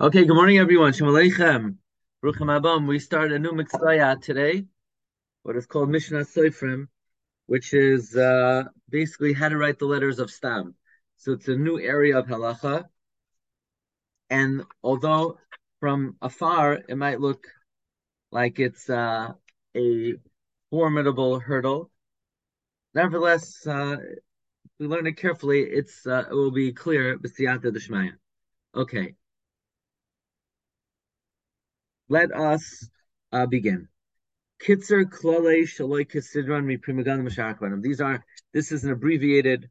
Okay, 0.00 0.24
good 0.24 0.36
morning, 0.36 0.58
everyone. 0.58 0.92
Shalom 0.92 1.12
Aleichem. 1.12 1.74
Bruchim 2.24 2.46
Abam. 2.46 2.86
We 2.86 3.00
start 3.00 3.32
a 3.32 3.38
new 3.40 3.50
mitzvah 3.50 4.16
today, 4.22 4.64
what 5.42 5.56
is 5.56 5.66
called 5.66 5.88
Mishnah 5.88 6.20
Seifrim, 6.20 6.86
which 7.46 7.74
is 7.74 8.14
uh, 8.14 8.62
basically 8.88 9.32
how 9.32 9.48
to 9.48 9.56
write 9.56 9.80
the 9.80 9.86
letters 9.86 10.20
of 10.20 10.30
Stam. 10.30 10.76
So 11.16 11.32
it's 11.32 11.48
a 11.48 11.56
new 11.56 11.80
area 11.80 12.16
of 12.16 12.28
halacha. 12.28 12.84
And 14.30 14.62
although 14.84 15.38
from 15.80 16.14
afar 16.22 16.74
it 16.74 16.96
might 16.96 17.20
look 17.20 17.48
like 18.30 18.60
it's 18.60 18.88
uh, 18.88 19.32
a 19.76 20.14
formidable 20.70 21.40
hurdle, 21.40 21.90
nevertheless, 22.94 23.66
uh, 23.66 23.96
we 24.78 24.86
learn 24.86 25.08
it 25.08 25.16
carefully. 25.16 25.62
It's 25.62 26.06
uh, 26.06 26.22
it 26.30 26.34
will 26.34 26.52
be 26.52 26.72
clear. 26.72 27.18
B'siyata 27.18 27.72
d'shmaya. 27.72 28.12
Okay. 28.76 29.16
Let 32.10 32.34
us 32.34 32.88
uh, 33.32 33.44
begin. 33.44 33.86
Kitzer 34.62 35.04
klale 35.04 35.64
shaloi 35.64 36.06
These 37.82 38.00
are 38.00 38.24
this 38.54 38.72
is 38.72 38.84
an 38.84 38.92
abbreviated 38.92 39.68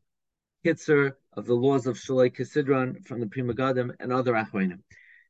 kitzer 0.63 1.13
of 1.33 1.47
the 1.47 1.55
laws 1.55 1.87
of 1.87 1.97
shaloi 1.97 2.31
kisidron 2.31 3.03
from 3.07 3.21
the 3.21 3.25
Pri 3.25 3.41
Megadim 3.41 3.95
and 3.99 4.13
other 4.13 4.33
achronim. 4.33 4.81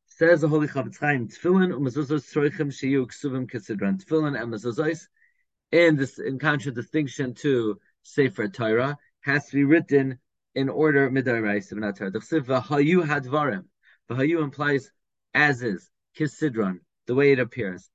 Says 0.08 0.42
the 0.42 0.50
Holy 0.50 0.68
Chafetz 0.68 1.00
Chaim, 1.00 1.30
Tefillin 1.30 1.72
umezuzos 1.72 2.26
ksuvim. 2.30 3.50
Tefillin 3.50 4.42
and 4.42 4.54
mezuzos, 4.54 5.08
in 5.72 5.96
this 5.96 6.20
in 6.20 6.40
contradistinction 6.40 7.36
to 7.36 7.80
Sefer 8.04 8.50
Torah, 8.50 8.98
has 9.22 9.48
to 9.48 9.55
be 9.55 9.64
written 9.64 10.20
in 10.55 10.68
order 10.68 11.10
midaraisa 11.10 11.96
Torah. 11.96 12.12
The 12.12 12.20
v'hayu 12.20 13.08
hadvarim. 13.08 13.64
V'hayu 14.10 14.44
implies 14.44 14.92
as 15.34 15.64
is 15.64 15.90
kisidron 16.18 16.82
the 17.08 17.16
way 17.16 17.32
it 17.32 17.40
appears. 17.40 17.90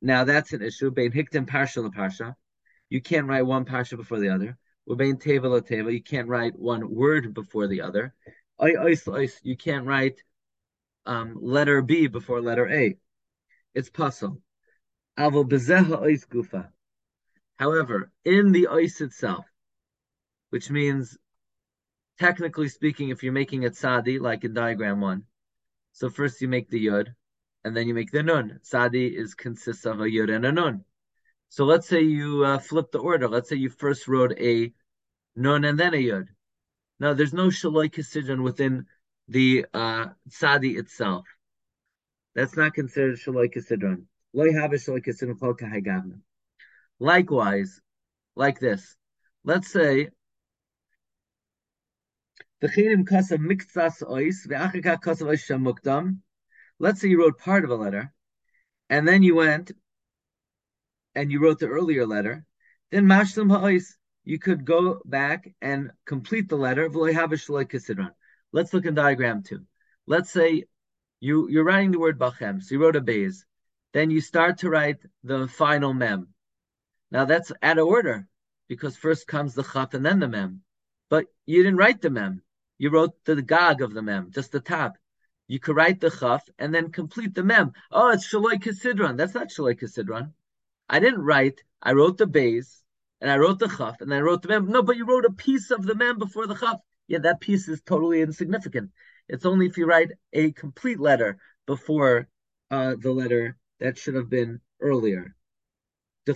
Now 0.00 0.24
that's 0.24 0.52
an 0.52 0.62
issue. 0.62 0.90
Bein 0.90 1.12
hiktim 1.12 1.46
parsha 1.46 1.82
parsha. 1.94 2.34
You 2.88 3.00
can't 3.00 3.26
write 3.26 3.42
one 3.42 3.64
parsha 3.64 3.96
before 3.96 4.18
the 4.18 4.30
other. 4.30 4.56
Ubein 4.88 5.22
teva 5.22 5.60
teva. 5.60 5.92
You 5.92 6.02
can't 6.02 6.28
write 6.28 6.58
one 6.58 6.90
word 6.92 7.34
before 7.34 7.68
the 7.68 7.82
other. 7.82 8.14
You 8.60 9.56
can't 9.56 9.86
write 9.86 10.22
um, 11.06 11.36
letter 11.40 11.82
B 11.82 12.06
before 12.06 12.40
letter 12.40 12.68
A. 12.68 12.96
It's 13.74 13.90
puzzle. 13.90 14.40
gufa. 15.18 16.68
However, 17.58 18.12
in 18.24 18.52
the 18.52 18.68
ice 18.68 19.00
itself, 19.00 19.44
which 20.50 20.70
means 20.70 21.18
technically 22.18 22.68
speaking, 22.68 23.10
if 23.10 23.22
you're 23.22 23.32
making 23.32 23.64
it 23.64 23.76
sadi, 23.76 24.18
like 24.18 24.44
in 24.44 24.54
diagram 24.54 25.00
one, 25.00 25.24
so 25.92 26.08
first 26.08 26.40
you 26.40 26.48
make 26.48 26.70
the 26.70 26.86
yud, 26.86 27.08
and 27.68 27.76
then 27.76 27.86
you 27.86 27.94
make 27.94 28.10
the 28.10 28.22
nun. 28.22 28.58
Sadi 28.62 29.06
is 29.06 29.34
consists 29.34 29.84
of 29.84 30.00
a 30.00 30.04
yud 30.04 30.34
and 30.34 30.46
a 30.46 30.52
nun. 30.52 30.84
So 31.50 31.66
let's 31.66 31.86
say 31.86 32.00
you 32.00 32.44
uh, 32.44 32.58
flip 32.58 32.90
the 32.90 32.98
order. 32.98 33.28
Let's 33.28 33.50
say 33.50 33.56
you 33.56 33.68
first 33.68 34.08
wrote 34.08 34.32
a 34.40 34.72
nun 35.36 35.64
and 35.64 35.78
then 35.78 35.92
a 35.92 35.98
yud. 35.98 36.28
Now 36.98 37.12
there's 37.12 37.34
no 37.34 37.48
shaloi 37.48 37.92
kisidron 37.92 38.42
within 38.42 38.86
the 39.28 39.66
uh, 39.74 40.06
sadi 40.28 40.76
itself. 40.76 41.26
That's 42.34 42.56
not 42.56 42.72
considered 42.72 43.18
shaloi 43.18 43.54
kisidron. 43.54 44.04
Loi 44.32 44.52
have 44.54 44.70
shaloi 44.70 45.04
kisidron 45.04 45.38
kol 45.38 45.54
kahagavna. 45.54 46.20
Likewise, 46.98 47.80
like 48.34 48.60
this. 48.60 48.96
Let's 49.44 49.70
say 49.70 50.08
the 52.62 52.68
chinim 52.68 53.06
kasav 53.06 53.38
miktsas 53.38 54.02
ois 54.02 54.46
ve'achika 54.46 54.98
kasav 54.98 55.28
ois 55.28 55.44
let's 56.78 57.00
say 57.00 57.08
you 57.08 57.20
wrote 57.20 57.38
part 57.38 57.64
of 57.64 57.70
a 57.70 57.76
letter, 57.76 58.12
and 58.88 59.06
then 59.06 59.22
you 59.22 59.34
went 59.34 59.72
and 61.14 61.32
you 61.32 61.40
wrote 61.40 61.58
the 61.58 61.66
earlier 61.66 62.06
letter, 62.06 62.44
then 62.90 63.06
mashlim 63.06 63.50
ha'is, 63.50 63.96
you 64.24 64.38
could 64.38 64.64
go 64.64 65.00
back 65.04 65.52
and 65.60 65.90
complete 66.06 66.48
the 66.48 66.56
letter. 66.56 66.88
Let's 68.52 68.74
look 68.74 68.86
in 68.86 68.94
diagram 68.94 69.42
two. 69.42 69.64
Let's 70.06 70.30
say 70.30 70.64
you, 71.20 71.48
you're 71.48 71.64
writing 71.64 71.90
the 71.90 71.98
word 71.98 72.18
bachem, 72.18 72.62
so 72.62 72.74
you 72.74 72.80
wrote 72.80 72.96
a 72.96 73.00
bez. 73.00 73.44
Then 73.92 74.10
you 74.10 74.20
start 74.20 74.58
to 74.58 74.70
write 74.70 74.98
the 75.24 75.48
final 75.48 75.94
mem. 75.94 76.28
Now 77.10 77.24
that's 77.24 77.50
out 77.62 77.78
of 77.78 77.86
order, 77.86 78.28
because 78.68 78.96
first 78.96 79.26
comes 79.26 79.54
the 79.54 79.62
chaf 79.62 79.94
and 79.94 80.04
then 80.04 80.20
the 80.20 80.28
mem. 80.28 80.60
But 81.08 81.26
you 81.46 81.62
didn't 81.62 81.78
write 81.78 82.02
the 82.02 82.10
mem. 82.10 82.42
You 82.76 82.90
wrote 82.90 83.24
the 83.24 83.40
gag 83.42 83.80
of 83.80 83.94
the 83.94 84.02
mem, 84.02 84.30
just 84.30 84.52
the 84.52 84.60
top 84.60 84.98
you 85.48 85.58
could 85.58 85.76
write 85.76 86.00
the 86.00 86.10
chaf 86.10 86.48
and 86.58 86.74
then 86.74 86.92
complete 86.92 87.34
the 87.34 87.42
mem. 87.42 87.72
Oh, 87.90 88.10
it's 88.10 88.32
shaloi 88.32 88.62
kasidron. 88.62 89.16
That's 89.16 89.34
not 89.34 89.48
shaloi 89.48 89.80
kasidron. 89.80 90.32
I 90.88 91.00
didn't 91.00 91.24
write. 91.24 91.64
I 91.82 91.92
wrote 91.92 92.18
the 92.18 92.26
base 92.26 92.84
and 93.20 93.30
I 93.30 93.38
wrote 93.38 93.58
the 93.58 93.68
chaf 93.68 94.00
and 94.02 94.12
I 94.14 94.20
wrote 94.20 94.42
the 94.42 94.48
mem. 94.48 94.68
No, 94.68 94.82
but 94.82 94.96
you 94.96 95.06
wrote 95.06 95.24
a 95.24 95.32
piece 95.32 95.70
of 95.70 95.84
the 95.86 95.94
mem 95.94 96.18
before 96.18 96.46
the 96.46 96.54
chaf. 96.54 96.80
Yeah, 97.08 97.20
that 97.20 97.40
piece 97.40 97.66
is 97.66 97.80
totally 97.80 98.20
insignificant. 98.20 98.90
It's 99.26 99.46
only 99.46 99.66
if 99.66 99.78
you 99.78 99.86
write 99.86 100.12
a 100.34 100.52
complete 100.52 101.00
letter 101.00 101.38
before 101.66 102.28
uh, 102.70 102.96
the 103.00 103.12
letter 103.12 103.56
that 103.80 103.96
should 103.96 104.14
have 104.14 104.28
been 104.28 104.60
earlier. 104.80 105.34
So 106.26 106.34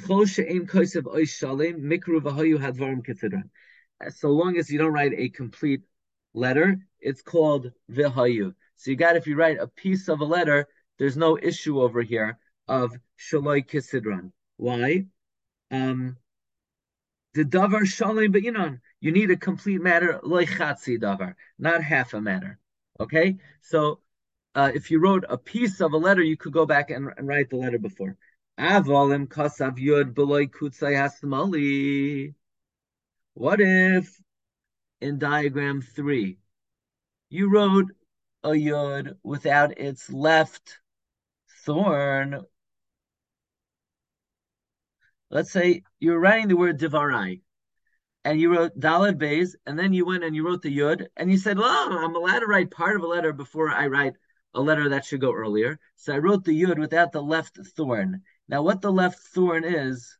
long 4.30 4.56
as 4.56 4.70
you 4.70 4.78
don't 4.78 4.92
write 4.92 5.12
a 5.14 5.28
complete 5.28 5.82
letter, 6.32 6.78
it's 7.00 7.20
called 7.20 7.72
vihayu. 7.90 8.54
So 8.76 8.90
you 8.90 8.96
got 8.96 9.16
if 9.16 9.26
you 9.26 9.36
write 9.36 9.58
a 9.58 9.66
piece 9.66 10.08
of 10.08 10.20
a 10.20 10.24
letter, 10.24 10.66
there's 10.98 11.16
no 11.16 11.38
issue 11.40 11.80
over 11.80 12.02
here 12.02 12.38
of 12.68 12.96
shaloi 13.18 13.66
kisidron. 13.66 14.32
Why? 14.56 15.06
Um, 15.70 16.16
the 17.34 17.44
davar 17.44 17.82
shalim 17.82 18.32
be'inon. 18.32 18.42
You 18.42 18.52
know, 18.52 18.76
you 19.00 19.12
need 19.12 19.30
a 19.30 19.36
complete 19.36 19.80
matter, 19.80 20.20
loichatzi 20.22 20.98
davar, 20.98 21.34
not 21.58 21.82
half 21.82 22.14
a 22.14 22.20
matter. 22.20 22.58
Okay, 23.00 23.38
so 23.62 24.00
uh, 24.54 24.70
if 24.74 24.90
you 24.90 25.00
wrote 25.00 25.24
a 25.28 25.38
piece 25.38 25.80
of 25.80 25.92
a 25.92 25.96
letter, 25.96 26.22
you 26.22 26.36
could 26.36 26.52
go 26.52 26.66
back 26.66 26.90
and, 26.90 27.08
and 27.16 27.26
write 27.26 27.50
the 27.50 27.56
letter 27.56 27.78
before. 27.78 28.16
Avolim 28.60 29.26
kasav 29.28 29.78
yud 29.78 30.14
beloy 30.14 30.46
kutzay 30.46 30.94
hasmali. 30.94 32.34
What 33.34 33.60
if 33.60 34.20
in 35.00 35.18
diagram 35.18 35.80
three 35.80 36.38
you 37.30 37.50
wrote 37.50 37.86
a 38.44 38.50
yud 38.50 39.16
without 39.22 39.78
its 39.78 40.10
left 40.10 40.78
thorn. 41.64 42.42
Let's 45.30 45.50
say 45.50 45.82
you're 46.00 46.18
writing 46.20 46.48
the 46.48 46.56
word 46.56 46.78
divarai, 46.78 47.40
and 48.24 48.40
you 48.40 48.52
wrote 48.52 48.78
dalad 48.78 49.18
bays, 49.18 49.56
and 49.66 49.78
then 49.78 49.92
you 49.92 50.04
went 50.04 50.24
and 50.24 50.36
you 50.36 50.44
wrote 50.46 50.62
the 50.62 50.76
yud, 50.76 51.06
and 51.16 51.30
you 51.30 51.38
said, 51.38 51.56
"Oh, 51.58 51.98
I'm 52.04 52.14
allowed 52.16 52.40
to 52.40 52.46
write 52.46 52.70
part 52.70 52.96
of 52.96 53.02
a 53.02 53.06
letter 53.06 53.32
before 53.32 53.70
I 53.70 53.86
write 53.86 54.14
a 54.54 54.60
letter 54.60 54.88
that 54.90 55.04
should 55.04 55.20
go 55.20 55.32
earlier." 55.32 55.78
So 55.96 56.14
I 56.14 56.18
wrote 56.18 56.44
the 56.44 56.60
yud 56.60 56.78
without 56.78 57.12
the 57.12 57.22
left 57.22 57.58
thorn. 57.76 58.22
Now, 58.48 58.62
what 58.62 58.82
the 58.82 58.92
left 58.92 59.20
thorn 59.20 59.64
is, 59.64 60.18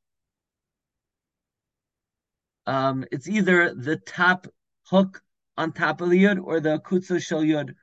um, 2.66 3.04
it's 3.12 3.28
either 3.28 3.74
the 3.74 3.96
top 3.96 4.46
hook 4.86 5.22
on 5.58 5.72
top 5.72 6.00
of 6.00 6.10
the 6.10 6.22
yud 6.22 6.42
or 6.42 6.60
the 6.60 6.78
kutsu 6.80 7.20
shel 7.20 7.42
yud 7.42 7.74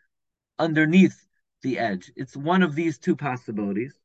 underneath 0.60 1.26
the 1.64 1.80
edge. 1.80 2.12
It's 2.16 2.36
one 2.36 2.62
of 2.62 2.76
these 2.76 3.00
two 3.00 3.16
possibilities. 3.16 3.96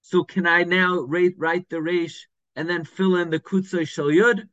So 0.00 0.24
can 0.24 0.46
I 0.46 0.62
now 0.62 1.00
write, 1.00 1.34
write 1.36 1.68
the 1.68 1.82
resh 1.82 2.28
and 2.56 2.68
then 2.68 2.84
fill 2.84 3.16
in 3.16 3.30
the 3.30 3.40
kutzay 3.40 3.86
shal 3.86 4.06
yud? 4.06 4.48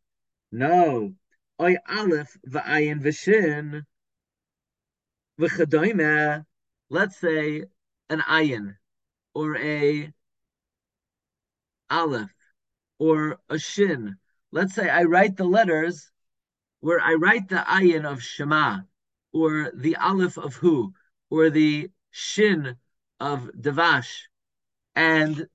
No. 0.51 1.13
Oy 1.62 1.75
aleph 1.88 2.35
v'ayin 2.47 3.01
v'shin 3.01 3.84
v'chadoyme. 5.40 6.46
Let's 6.90 7.17
say 7.17 7.64
an 8.09 8.22
ayin 8.22 8.75
or 9.34 9.58
a 9.58 10.11
aleph 11.90 12.34
or 12.97 13.40
a 13.49 13.59
shin. 13.59 14.17
Let's 14.52 14.73
say 14.73 14.90
I 14.90 15.03
write 15.03 15.37
the 15.37 15.46
letters 15.46 16.11
where 16.79 16.99
I 16.99 17.14
write 17.14 17.49
the 17.49 17.58
ayin 17.58 18.05
of 18.05 18.23
Shema 18.23 18.79
or 19.32 19.72
the 19.73 19.96
aleph 19.97 20.37
of 20.37 20.55
who 20.55 20.93
or 21.29 21.49
the 21.49 21.90
shin 22.11 22.76
of 23.20 23.49
Devash. 23.59 24.23
And 24.96 25.47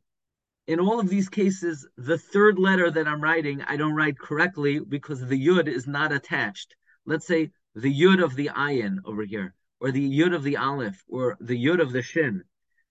in 0.67 0.81
all 0.81 1.01
of 1.01 1.09
these 1.09 1.29
cases, 1.29 1.87
the 1.97 2.19
third 2.19 2.59
letter 2.59 2.91
that 2.91 3.07
I'm 3.07 3.21
writing, 3.21 3.63
I 3.63 3.77
don't 3.77 3.95
write 3.95 4.19
correctly 4.19 4.79
because 4.79 5.21
the 5.21 5.47
yud 5.47 5.69
is 5.69 5.87
not 5.87 6.13
attached. 6.13 6.75
Let's 7.05 7.27
say 7.27 7.51
the 7.75 7.93
yud 7.93 8.23
of 8.23 8.35
the 8.35 8.49
ayin 8.49 8.99
over 9.05 9.25
here, 9.25 9.55
or 9.81 9.91
the 9.91 10.19
yud 10.19 10.35
of 10.35 10.43
the 10.43 10.57
aleph, 10.57 11.05
or 11.09 11.37
the 11.41 11.63
yud 11.63 11.81
of 11.81 11.93
the 11.93 12.03
shin. 12.03 12.45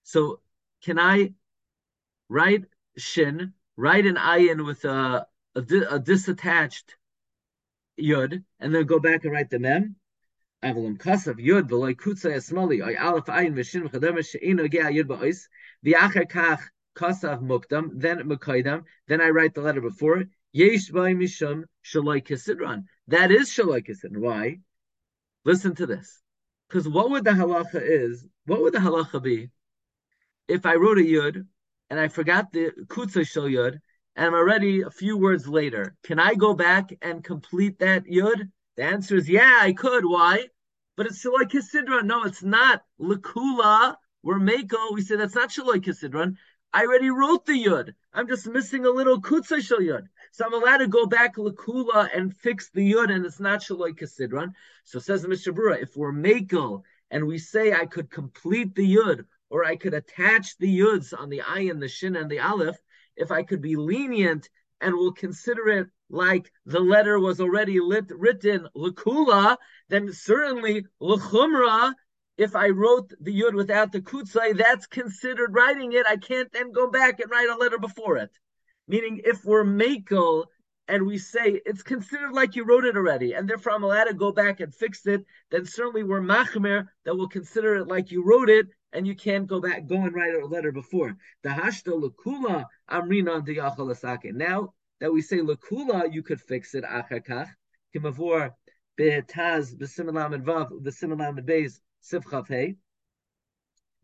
So 0.04 0.40
can 0.82 0.98
I 0.98 1.32
write 2.28 2.64
shin, 2.96 3.54
write 3.76 4.06
an 4.06 4.16
ayin 4.16 4.64
with 4.64 4.84
a, 4.84 5.26
a, 5.54 5.60
a 5.60 6.00
disattached 6.00 6.94
yud, 8.00 8.44
and 8.60 8.74
then 8.74 8.84
go 8.86 9.00
back 9.00 9.24
and 9.24 9.32
write 9.32 9.50
the 9.50 9.58
mem? 9.58 9.96
Ba'ois 15.04 15.48
v'yacher 15.84 16.30
kach 16.30 16.60
kasav 16.96 17.42
mukdam 17.42 17.90
then 17.94 18.18
mekaydam 18.20 18.84
then 19.08 19.20
I 19.20 19.28
write 19.28 19.54
the 19.54 19.60
letter 19.60 19.80
before 19.80 20.24
kisidron. 20.54 22.84
That 23.08 23.30
is 23.30 23.50
kisidron. 23.50 24.16
Why? 24.18 24.60
Listen 25.44 25.74
to 25.74 25.86
this. 25.86 26.20
Because 26.68 26.88
what 26.88 27.10
would 27.10 27.24
the 27.24 27.32
halacha 27.32 27.80
is 27.82 28.24
what 28.46 28.62
would 28.62 28.72
the 28.72 28.78
halacha 28.78 29.22
be 29.22 29.50
if 30.48 30.64
I 30.64 30.76
wrote 30.76 30.98
a 30.98 31.02
yud 31.02 31.46
and 31.90 32.00
I 32.00 32.08
forgot 32.08 32.52
the 32.52 32.70
kutza 32.86 33.26
shal 33.26 33.44
yud 33.44 33.78
and 34.16 34.26
I'm 34.26 34.34
already 34.34 34.82
a 34.82 34.90
few 34.90 35.18
words 35.18 35.46
later? 35.46 35.94
Can 36.04 36.18
I 36.18 36.34
go 36.34 36.54
back 36.54 36.90
and 37.02 37.22
complete 37.22 37.80
that 37.80 38.04
yud? 38.04 38.50
The 38.76 38.84
answer 38.84 39.16
is 39.16 39.28
yeah 39.28 39.58
I 39.60 39.72
could. 39.72 40.04
Why 40.04 40.46
but 40.96 41.06
it's 41.06 41.24
Shaloi 41.24 41.50
Kisidron. 41.50 42.04
No, 42.04 42.24
it's 42.24 42.42
not. 42.42 42.82
Lakula, 43.00 43.96
we're 44.22 44.38
Mako. 44.38 44.92
We 44.92 45.02
say 45.02 45.16
that's 45.16 45.34
not 45.34 45.50
Shaloi 45.50 45.84
Kisidron. 45.84 46.36
I 46.72 46.82
already 46.82 47.10
wrote 47.10 47.46
the 47.46 47.52
Yud. 47.52 47.94
I'm 48.12 48.26
just 48.26 48.46
missing 48.46 48.84
a 48.84 48.90
little 48.90 49.20
Kutsa 49.20 49.60
Shal 49.62 49.78
Yud. 49.78 50.06
So 50.32 50.44
I'm 50.44 50.54
allowed 50.54 50.78
to 50.78 50.88
go 50.88 51.06
back 51.06 51.36
Lakula 51.36 52.08
and 52.14 52.34
fix 52.36 52.70
the 52.70 52.92
Yud, 52.92 53.12
and 53.12 53.24
it's 53.24 53.40
not 53.40 53.60
Shaloi 53.60 53.98
Kisidron. 53.98 54.52
So 54.84 54.98
says 54.98 55.26
Mishnah 55.26 55.52
Berurah, 55.52 55.82
if 55.82 55.96
we're 55.96 56.12
Mako 56.12 56.82
and 57.10 57.26
we 57.26 57.38
say 57.38 57.72
I 57.72 57.86
could 57.86 58.10
complete 58.10 58.74
the 58.74 58.96
Yud, 58.96 59.24
or 59.50 59.64
I 59.64 59.76
could 59.76 59.94
attach 59.94 60.58
the 60.58 60.80
Yuds 60.80 61.12
on 61.16 61.28
the 61.28 61.42
Ayin, 61.46 61.78
the 61.78 61.88
Shin, 61.88 62.16
and 62.16 62.30
the 62.30 62.40
Aleph, 62.40 62.76
if 63.16 63.30
I 63.30 63.44
could 63.44 63.60
be 63.60 63.76
lenient 63.76 64.48
and 64.84 64.94
will 64.94 65.12
consider 65.12 65.66
it 65.68 65.86
like 66.10 66.52
the 66.66 66.78
letter 66.78 67.18
was 67.18 67.40
already 67.40 67.80
lit, 67.80 68.04
written 68.10 68.68
lakula, 68.76 69.56
then 69.88 70.12
certainly 70.12 70.84
lachumra. 71.00 71.94
If 72.36 72.54
I 72.54 72.68
wrote 72.68 73.12
the 73.18 73.32
yud 73.40 73.54
without 73.54 73.92
the 73.92 74.02
kutzai, 74.02 74.56
that's 74.58 74.86
considered 74.86 75.54
writing 75.54 75.92
it. 75.92 76.04
I 76.06 76.18
can't 76.18 76.52
then 76.52 76.72
go 76.72 76.90
back 76.90 77.20
and 77.20 77.30
write 77.30 77.48
a 77.48 77.56
letter 77.56 77.78
before 77.78 78.18
it. 78.18 78.30
Meaning, 78.86 79.22
if 79.24 79.42
we're 79.44 79.64
makel 79.64 80.44
and 80.86 81.06
we 81.06 81.16
say 81.16 81.62
it's 81.64 81.82
considered 81.82 82.32
like 82.32 82.54
you 82.54 82.64
wrote 82.64 82.84
it 82.84 82.96
already, 82.96 83.32
and 83.32 83.48
therefore 83.48 83.72
I'm 83.72 83.84
allowed 83.84 84.04
to 84.04 84.14
go 84.14 84.32
back 84.32 84.60
and 84.60 84.74
fix 84.74 85.06
it, 85.06 85.24
then 85.50 85.64
certainly 85.64 86.02
we're 86.02 86.20
machmer 86.20 86.88
that 87.06 87.16
will 87.16 87.28
consider 87.28 87.76
it 87.76 87.88
like 87.88 88.10
you 88.10 88.22
wrote 88.22 88.50
it, 88.50 88.66
and 88.94 89.06
you 89.06 89.14
can't 89.14 89.48
go 89.48 89.60
back, 89.60 89.86
go 89.86 89.96
and 89.96 90.14
write 90.14 90.34
a 90.34 90.46
letter 90.46 90.70
before. 90.70 91.16
The 91.42 91.50
hashta 91.50 91.92
lakula 92.00 92.66
amrina 92.88 93.44
diyachal 93.44 94.32
Now 94.34 94.72
that 95.00 95.12
we 95.12 95.20
say 95.20 95.38
lakula, 95.38 96.12
you 96.12 96.22
could 96.22 96.40
fix 96.40 96.74
it 96.74 96.84
achakach. 96.84 97.50
Kimavor 97.94 98.52
be'etaz 98.96 99.74
b'similam 99.74 100.42
vav 100.44 100.70
b'similam 100.80 101.44
beis 101.44 101.80
sivchav 102.02 102.48
hey. 102.48 102.76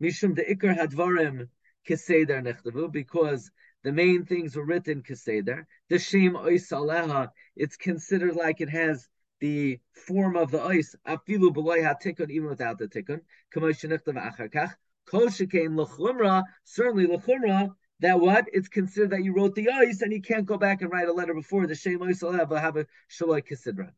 Mishum 0.01 0.35
de 0.35 0.43
ikar 0.43 0.77
hadvarim 0.77 1.47
keseder 1.87 2.41
nechtavu 2.41 2.91
because 2.91 3.49
the 3.83 3.93
main 3.93 4.25
things 4.25 4.57
were 4.57 4.65
written 4.65 5.01
keseder. 5.03 5.65
The 5.89 5.99
shem 5.99 6.33
ois 6.33 7.29
it's 7.55 7.77
considered 7.77 8.35
like 8.35 8.59
it 8.59 8.69
has 8.69 9.07
the 9.41 9.79
form 9.91 10.37
of 10.37 10.51
the 10.51 10.61
ice, 10.61 10.95
afilu 11.05 11.53
b'loy 11.53 11.83
ha-tikkun, 11.83 12.29
even 12.29 12.47
without 12.47 12.77
the 12.77 12.87
tikkun. 12.87 13.19
Kamosh. 13.53 14.73
Kol 15.05 15.25
l'chumra, 15.25 16.43
certainly 16.63 17.07
l'chumra, 17.07 17.75
that 17.99 18.19
what? 18.19 18.45
It's 18.53 18.67
considered 18.67 19.11
that 19.11 19.23
you 19.23 19.33
wrote 19.33 19.55
the 19.55 19.69
ice 19.69 20.01
and 20.01 20.13
you 20.13 20.21
can't 20.21 20.45
go 20.45 20.57
back 20.57 20.81
and 20.81 20.91
write 20.91 21.07
a 21.07 21.13
letter 21.13 21.33
before 21.33 21.67
the 21.67 21.75
Shem 21.75 22.01
ice 22.01 22.21
have 22.21 22.51
a 22.51 22.87
Shaloi 23.09 23.43
Kisidra. 23.45 23.91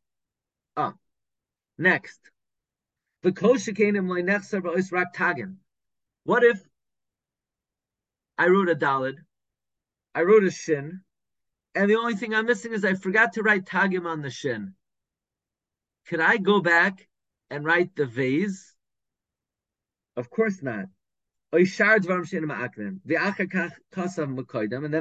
Ah. 0.76 0.94
Next. 1.78 2.20
The 3.22 3.32
Koshikanim 3.32 4.08
Leinechser 4.08 4.62
Ba'is 4.62 4.92
Rak 4.92 5.14
Tagin. 5.14 5.56
What 6.24 6.44
if 6.44 6.62
I 8.38 8.48
wrote 8.48 8.70
a 8.70 8.76
Dalid, 8.76 9.18
I 10.16 10.24
wrote 10.24 10.44
a 10.44 10.52
Shin, 10.52 11.02
and 11.76 11.90
the 11.90 11.96
only 11.96 12.16
thing 12.16 12.34
I'm 12.34 12.46
missing 12.46 12.74
is 12.74 12.84
I 12.84 12.96
forgot 12.96 13.34
to 13.34 13.44
write 13.44 13.66
Tagim 13.66 14.06
on 14.06 14.22
the 14.22 14.30
Shin. 14.30 14.74
Could 16.08 16.20
I 16.20 16.38
go 16.38 16.62
back 16.62 17.08
and 17.50 17.66
write 17.66 17.96
the 17.96 18.06
vase? 18.06 18.76
Of 20.16 20.30
course 20.30 20.62
not. 20.62 20.86
And 21.52 21.68
then 21.68 22.06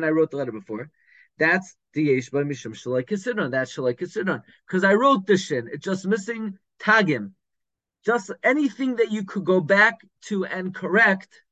I 0.04 0.08
wrote 0.08 0.30
the 0.30 0.36
letter 0.36 0.52
before. 0.52 0.90
That's 1.38 1.76
the 1.94 2.08
Yeshba 2.08 2.44
Mishum 2.44 2.74
Shalai 2.74 3.08
Kisidron. 3.08 3.50
That's 3.50 3.74
Shalai 3.74 3.98
Kisidron. 3.98 4.42
Because 4.66 4.84
I 4.84 4.94
wrote 4.94 5.26
the 5.26 5.36
Shin. 5.36 5.68
It's 5.72 5.84
just 5.84 6.06
missing 6.06 6.58
Tagim. 6.80 7.32
Just 8.04 8.30
anything 8.42 8.96
that 8.96 9.10
you 9.10 9.24
could 9.24 9.44
go 9.44 9.60
back 9.60 10.00
to 10.22 10.44
and 10.44 10.74
correct, 10.74 11.42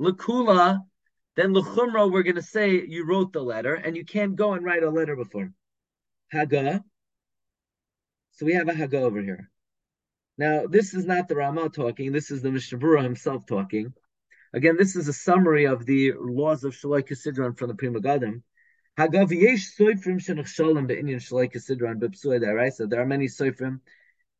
Lakula, 0.00 0.80
then 1.36 1.54
Luchumra, 1.54 2.10
we're 2.10 2.24
going 2.24 2.36
to 2.36 2.42
say 2.42 2.84
you 2.86 3.06
wrote 3.06 3.32
the 3.32 3.42
letter, 3.42 3.74
and 3.74 3.96
you 3.96 4.04
can't 4.04 4.36
go 4.36 4.52
and 4.52 4.64
write 4.64 4.82
a 4.82 4.90
letter 4.90 5.16
before. 5.16 5.52
Haga. 6.30 6.84
So 8.32 8.46
we 8.46 8.54
have 8.54 8.68
a 8.68 8.74
Haga 8.74 8.98
over 8.98 9.20
here. 9.20 9.50
Now, 10.38 10.66
this 10.66 10.94
is 10.94 11.04
not 11.04 11.28
the 11.28 11.36
Rama 11.36 11.68
talking. 11.68 12.12
This 12.12 12.30
is 12.30 12.42
the 12.42 12.50
Mishnah 12.50 13.02
himself 13.02 13.46
talking. 13.46 13.92
Again, 14.52 14.76
this 14.78 14.96
is 14.96 15.08
a 15.08 15.12
summary 15.12 15.66
of 15.66 15.86
the 15.86 16.12
laws 16.18 16.64
of 16.64 16.72
Shalai 16.72 17.06
Kisidron 17.06 17.56
from 17.56 17.68
the 17.68 17.74
Pri 17.74 17.88
Megadim. 17.88 18.42
Hagav 18.98 19.30
yesh 19.30 19.76
soifrim 19.76 20.18
shenachshalim 20.18 20.86
be'inyan 20.86 21.16
Shalai 21.16 21.52
Kisidron 21.52 22.00
b'psuay 22.00 22.42
da'araisa. 22.42 22.88
There 22.88 23.00
are 23.00 23.06
many 23.06 23.26
soifrim 23.26 23.80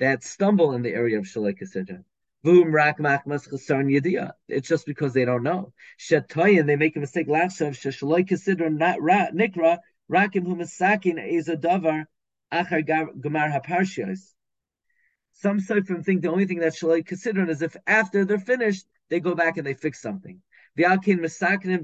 that 0.00 0.24
stumble 0.24 0.72
in 0.72 0.82
the 0.82 0.90
area 0.90 1.18
of 1.18 1.24
Shalai 1.24 1.58
Kisidron. 1.58 2.04
It's 2.44 4.68
just 4.68 4.84
because 4.84 5.12
they 5.12 5.24
don't 5.24 5.44
know. 5.44 5.72
Shetoyin, 5.96 6.66
they 6.66 6.74
make 6.74 6.96
a 6.96 6.98
mistake. 6.98 7.28
Lachshav 7.28 7.70
sheshaloi 7.70 8.28
kisidron 8.28 8.78
not 8.78 9.00
ra 9.00 9.28
nikra 9.32 9.78
rakim 10.10 10.44
hu 10.44 10.56
misakin 10.56 11.20
ezadavar 11.20 12.06
achar 12.52 12.82
gamar 12.84 13.50
haparshios. 13.50 14.34
Some 15.32 15.58
Sofrim 15.60 16.04
think 16.04 16.22
the 16.22 16.30
only 16.30 16.46
thing 16.46 16.60
that 16.60 16.74
Shalai 16.74 17.04
Kisidron 17.04 17.48
is 17.48 17.62
if 17.62 17.76
after 17.86 18.24
they're 18.24 18.38
finished, 18.38 18.86
they 19.10 19.18
go 19.20 19.34
back 19.34 19.56
and 19.56 19.66
they 19.66 19.74
fix 19.74 20.00
something. 20.00 20.40
The 20.76 20.84
Mesaknim 20.84 21.82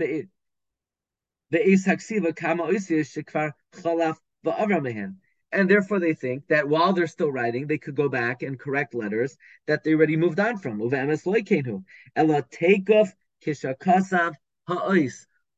Be'is 1.50 1.86
Haksiva 1.86 2.36
Kama 2.36 2.64
Shikvar 2.64 3.52
Chalaf 3.74 4.16
Va'avramehen. 4.44 5.16
And 5.50 5.68
therefore 5.68 5.98
they 5.98 6.12
think 6.12 6.46
that 6.48 6.68
while 6.68 6.92
they're 6.92 7.06
still 7.06 7.32
writing, 7.32 7.66
they 7.66 7.78
could 7.78 7.96
go 7.96 8.08
back 8.08 8.42
and 8.42 8.60
correct 8.60 8.94
letters 8.94 9.36
that 9.66 9.82
they 9.82 9.94
already 9.94 10.16
moved 10.16 10.38
on 10.38 10.58
from. 10.58 10.82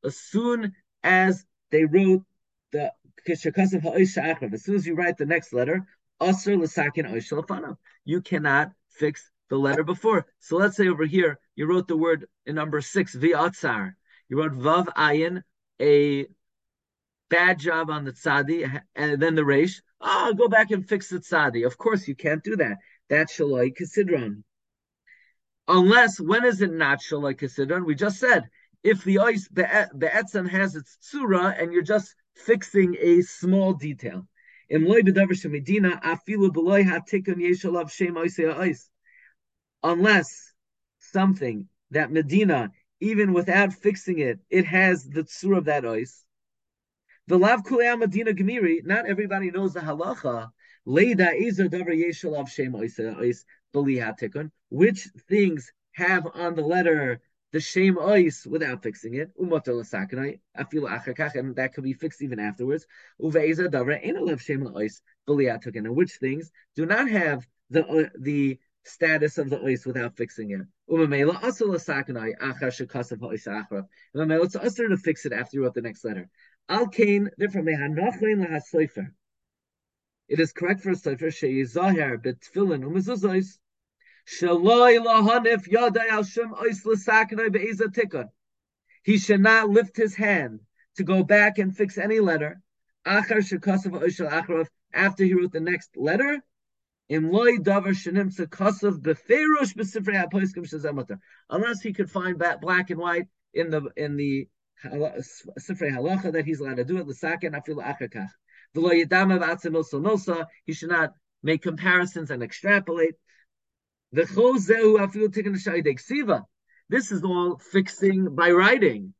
As 0.03 0.17
soon 0.17 0.73
as 1.03 1.45
they 1.71 1.85
wrote 1.85 2.23
the 2.71 2.93
as 3.27 3.41
soon 3.41 4.75
as 4.75 4.85
you 4.87 4.95
write 4.95 5.17
the 5.17 5.25
next 5.25 5.53
letter, 5.53 5.85
You 8.05 8.21
cannot 8.21 8.71
fix 8.89 9.31
the 9.49 9.57
letter 9.57 9.83
before. 9.83 10.25
So 10.39 10.57
let's 10.57 10.77
say 10.77 10.87
over 10.87 11.05
here, 11.05 11.39
you 11.55 11.65
wrote 11.65 11.87
the 11.87 11.97
word 11.97 12.27
in 12.45 12.55
number 12.55 12.81
six, 12.81 13.15
v'atzar. 13.15 13.93
You 14.29 14.37
wrote 14.39 14.53
vav 14.53 14.85
ayin, 14.95 15.43
a 15.81 16.27
bad 17.29 17.59
job 17.59 17.89
on 17.89 18.05
the 18.05 18.11
tzadi, 18.11 18.81
and 18.95 19.21
then 19.21 19.35
the 19.35 19.41
reish. 19.41 19.81
Oh, 19.99 20.33
go 20.33 20.47
back 20.47 20.71
and 20.71 20.87
fix 20.87 21.09
the 21.09 21.19
tzadi. 21.19 21.65
Of 21.65 21.77
course, 21.77 22.07
you 22.07 22.15
can't 22.15 22.43
do 22.43 22.55
that. 22.57 22.77
That's 23.09 23.37
shaloi 23.37 23.75
kisidron. 23.75 24.43
Unless, 25.67 26.19
when 26.19 26.45
is 26.45 26.61
it 26.61 26.71
not 26.71 26.99
shaloi 27.01 27.39
kisidron? 27.39 27.85
We 27.85 27.95
just 27.95 28.19
said, 28.19 28.49
if 28.83 29.03
the 29.03 29.19
ice, 29.19 29.47
the, 29.51 29.89
the 29.93 30.07
etzem 30.07 30.49
has 30.49 30.75
its 30.75 30.97
tsura, 31.03 31.61
and 31.61 31.71
you're 31.71 31.83
just 31.83 32.15
fixing 32.41 32.95
a 32.99 33.21
small 33.21 33.73
detail. 33.73 34.27
unless 39.83 40.53
something 40.99 41.67
that 41.91 42.11
Medina, 42.11 42.71
even 42.99 43.33
without 43.33 43.73
fixing 43.73 44.19
it, 44.19 44.39
it 44.49 44.65
has 44.65 45.03
the 45.03 45.23
tsur 45.23 45.57
of 45.57 45.65
that 45.65 45.85
ice. 45.85 46.23
The 47.27 47.37
lav 47.37 47.63
kulei 47.63 47.97
Medina 47.97 48.31
gemiri. 48.33 48.83
Not 48.85 49.05
everybody 49.07 49.51
knows 49.51 49.73
the 49.73 49.81
halacha. 49.81 50.49
Leida 50.87 51.33
izer 51.39 51.69
davar 51.69 51.95
yeshalav 51.95 52.49
shem 52.49 52.73
ois. 52.73 53.43
Which 54.69 55.07
things 55.29 55.71
have 55.93 56.27
on 56.33 56.55
the 56.55 56.61
letter 56.61 57.21
the 57.51 57.59
shame 57.59 57.99
ice 57.99 58.45
without 58.45 58.83
fixing 58.83 59.15
it. 59.15 59.31
Umatar 59.37 59.75
lasakanai 59.75 60.39
afil 60.57 60.89
achakach, 60.89 61.35
and 61.35 61.55
that 61.55 61.73
could 61.73 61.83
be 61.83 61.93
fixed 61.93 62.21
even 62.21 62.39
afterwards. 62.39 62.85
Uveiza 63.21 63.67
davar 63.67 64.03
enalev 64.05 64.39
shame 64.39 64.67
ice 64.75 65.01
belihatikun. 65.27 65.85
And 65.85 65.95
which 65.95 66.13
things 66.13 66.51
do 66.75 66.85
not 66.85 67.09
have 67.09 67.45
the 67.69 67.85
uh, 67.85 68.09
the 68.19 68.59
status 68.83 69.37
of 69.37 69.49
the 69.49 69.59
ois 69.59 69.85
without 69.85 70.17
fixing 70.17 70.51
it. 70.51 70.61
It's 70.87 71.61
usher 74.55 74.89
to 74.89 74.97
fix 74.97 75.25
it 75.25 75.33
after 75.33 75.57
you 75.57 75.63
wrote 75.63 75.73
the 75.73 75.81
next 75.81 76.03
letter. 76.03 76.29
Al 76.67 76.87
kain, 76.87 77.29
therefore, 77.37 77.63
it 80.27 80.39
is 80.39 80.53
correct 80.53 80.81
for 80.81 80.91
a 80.91 80.95
sofer 80.95 81.27
sheyizaher 81.27 82.17
betfilin 82.17 82.83
umezuzos 82.83 83.59
He 84.31 84.47
should 89.17 89.41
not 89.41 89.69
lift 89.69 89.97
his 89.97 90.15
hand 90.15 90.59
to 90.95 91.03
go 91.03 91.23
back 91.23 91.57
and 91.57 91.75
fix 91.75 91.97
any 91.97 92.21
letter. 92.21 92.61
After 93.05 93.41
he 93.41 93.57
wrote 95.33 95.51
the 95.51 95.59
next 95.59 95.97
letter, 95.97 96.41
unless 101.49 101.81
he 101.81 101.93
could 101.93 102.09
find 102.09 102.37
black 102.61 102.89
and 102.89 102.99
white 102.99 103.27
in 103.53 103.69
the 103.69 103.91
in 103.97 104.15
the 104.15 104.47
Sifrei 104.85 105.91
Halacha 105.91 106.31
that 106.31 106.45
he's 106.45 106.61
allowed 106.61 106.77
to 106.77 106.85
do 106.85 106.97
it. 106.97 107.05
L'saken 107.07 107.51
afilu 107.53 107.83
achakach. 107.83 108.29
V'lo 108.75 108.93
yedama 108.93 109.37
v'atzim 109.39 109.73
milsa 109.73 109.99
milsa. 110.01 110.47
He 110.63 110.73
should 110.73 110.89
not 110.89 111.13
make 111.43 111.61
comparisons 111.61 112.31
and 112.31 112.41
extrapolate. 112.41 113.15
This 114.13 114.29
is 117.11 117.23
all 117.23 117.57
fixing 117.57 118.35
by 118.35 118.51
writing. 118.51 119.13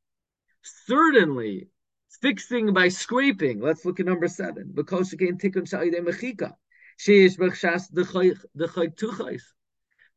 Certainly, 0.63 1.67
fixing 2.21 2.74
by 2.74 2.89
scraping. 2.89 3.62
Let's 3.62 3.86
look 3.86 4.01
at 4.01 4.05
number 4.05 4.27
seven. 4.27 4.74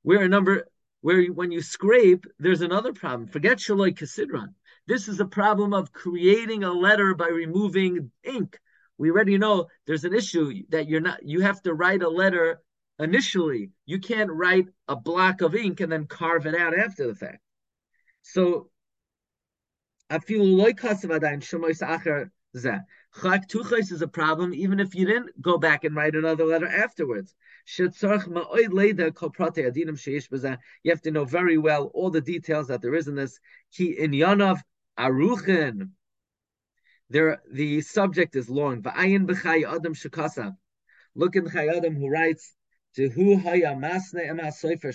Where 0.02 0.22
a 0.22 0.28
number 0.28 0.64
where 1.02 1.26
when 1.26 1.52
you 1.52 1.60
scrape, 1.60 2.24
there's 2.38 2.62
another 2.62 2.92
problem. 2.92 3.28
Forget 3.28 3.58
shaloi 3.58 3.96
kasidran. 3.96 4.54
This 4.88 5.06
is 5.06 5.20
a 5.20 5.26
problem 5.26 5.72
of 5.72 5.92
creating 5.92 6.64
a 6.64 6.72
letter 6.72 7.14
by 7.14 7.28
removing 7.28 8.10
ink. 8.24 8.58
We 8.98 9.10
already 9.10 9.38
know 9.38 9.66
there's 9.86 10.04
an 10.04 10.14
issue 10.14 10.52
that 10.70 10.88
you're 10.88 11.00
not, 11.00 11.22
you 11.22 11.42
have 11.42 11.62
to 11.62 11.74
write 11.74 12.02
a 12.02 12.08
letter 12.08 12.60
initially. 12.98 13.70
You 13.86 13.98
can't 14.00 14.30
write 14.30 14.68
a 14.88 14.96
block 14.96 15.40
of 15.40 15.54
ink 15.54 15.80
and 15.80 15.90
then 15.90 16.06
carve 16.06 16.46
it 16.46 16.54
out 16.54 16.76
after 16.78 17.06
the 17.06 17.14
fact. 17.14 17.40
So, 18.22 18.70
is 23.90 24.02
a 24.02 24.08
problem, 24.08 24.54
even 24.54 24.80
if 24.80 24.94
you 24.94 25.06
didn't 25.06 25.42
go 25.42 25.58
back 25.58 25.84
and 25.84 25.96
write 25.96 26.14
another 26.14 26.44
letter 26.44 26.68
afterwards. 26.68 27.34
You 27.76 27.86
have 27.86 27.96
to 31.02 31.10
know 31.10 31.24
very 31.24 31.58
well 31.58 31.90
all 31.94 32.10
the 32.10 32.20
details 32.20 32.68
that 32.68 32.82
there 32.82 32.94
is 32.94 33.08
in 33.08 33.14
this. 33.14 33.38
Ki 33.72 33.96
in 33.98 34.12
Yanav 34.12 34.60
Aruchin. 34.98 35.90
There, 37.10 37.42
the 37.50 37.80
subject 37.80 38.36
is 38.36 38.48
long. 38.48 38.82
Look 41.16 41.36
in 41.36 41.48
Chai 41.50 41.68
who 41.80 42.08
writes, 42.08 42.54
Soifer 42.96 44.92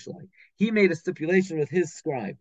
He 0.56 0.72
made 0.72 0.92
a 0.92 0.96
stipulation 0.96 1.60
with 1.60 1.70
his 1.70 1.94
scribe. 1.94 2.38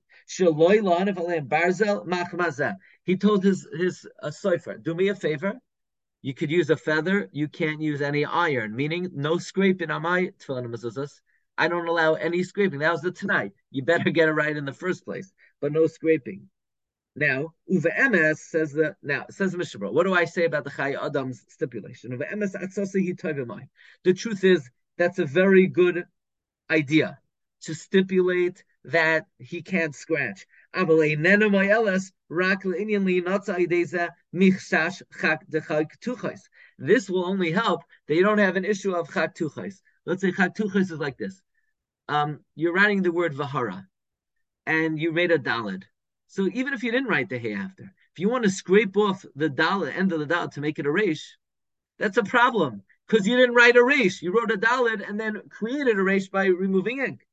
Barzel. 1.48 2.76
He 3.04 3.16
told 3.16 3.44
his 3.44 3.66
his 3.72 4.06
uh, 4.22 4.30
do 4.82 4.94
me 4.94 5.08
a 5.08 5.14
favor. 5.14 5.54
You 6.22 6.34
could 6.34 6.50
use 6.50 6.70
a 6.70 6.76
feather. 6.76 7.28
You 7.32 7.48
can't 7.48 7.80
use 7.80 8.02
any 8.02 8.24
iron, 8.24 8.74
meaning 8.74 9.10
no 9.14 9.38
scraping 9.38 9.90
on 9.90 10.02
my 10.02 10.30
tefillin. 10.38 11.10
I 11.56 11.68
don't 11.68 11.88
allow 11.88 12.14
any 12.14 12.44
scraping. 12.44 12.80
That 12.80 12.92
was 12.92 13.02
the 13.02 13.10
tonight. 13.10 13.52
You 13.70 13.82
better 13.82 14.10
get 14.10 14.28
it 14.28 14.32
right 14.32 14.56
in 14.56 14.64
the 14.64 14.72
first 14.72 15.04
place, 15.04 15.32
but 15.60 15.72
no 15.72 15.86
scraping. 15.86 16.48
Now, 17.16 17.52
Uva 17.66 17.90
Emes 17.98 18.38
says 18.38 18.72
that, 18.74 18.94
now, 19.02 19.26
says 19.28 19.56
Mishnah 19.56 19.80
Berurah, 19.80 19.92
what 19.92 20.04
do 20.04 20.14
I 20.14 20.24
say 20.24 20.44
about 20.44 20.62
the 20.62 20.70
Chayei 20.70 20.96
Adam's 20.96 21.44
stipulation? 21.48 22.12
Uva 22.12 22.26
Emes 22.26 22.52
The 24.04 24.14
truth 24.14 24.44
is, 24.44 24.70
that's 24.98 25.18
a 25.18 25.24
very 25.24 25.66
good 25.66 26.04
idea 26.70 27.18
to 27.62 27.74
stipulate 27.74 28.62
that 28.84 29.26
he 29.38 29.62
can't 29.62 29.94
scratch. 29.94 30.46
This 30.74 30.86
will 37.10 37.24
only 37.24 37.50
help 37.50 37.82
that 38.06 38.14
you 38.14 38.22
don't 38.22 38.38
have 38.38 38.56
an 38.56 38.64
issue 38.64 38.94
of 38.94 39.12
chak 39.12 39.34
tuchais. 39.34 39.80
Let's 40.06 40.22
say 40.22 40.32
chak 40.32 40.54
tuchais 40.54 40.90
is 40.90 40.92
like 40.92 41.18
this. 41.18 41.42
Um, 42.08 42.40
you're 42.54 42.72
writing 42.72 43.02
the 43.02 43.12
word 43.12 43.34
vahara, 43.34 43.86
and 44.66 44.98
you 44.98 45.12
made 45.12 45.30
a 45.30 45.38
dalid. 45.38 45.84
So 46.28 46.48
even 46.52 46.72
if 46.72 46.82
you 46.82 46.92
didn't 46.92 47.08
write 47.08 47.28
the 47.28 47.38
hay 47.38 47.54
after, 47.54 47.82
if 47.82 48.18
you 48.18 48.28
want 48.28 48.44
to 48.44 48.50
scrape 48.50 48.96
off 48.96 49.24
the 49.34 49.50
dalid 49.50 49.96
end 49.96 50.12
of 50.12 50.20
the 50.20 50.26
dalid 50.26 50.52
to 50.52 50.60
make 50.60 50.78
it 50.78 50.86
a 50.86 50.90
resh, 50.90 51.36
that's 51.98 52.16
a 52.16 52.22
problem 52.22 52.82
because 53.08 53.26
you 53.26 53.36
didn't 53.36 53.54
write 53.54 53.76
a 53.76 53.84
resh. 53.84 54.22
You 54.22 54.32
wrote 54.32 54.50
a 54.50 54.58
dalid 54.58 55.08
and 55.08 55.18
then 55.18 55.42
created 55.48 55.98
a 55.98 56.02
resh 56.02 56.28
by 56.28 56.46
removing 56.46 56.98
ink. 57.00 57.26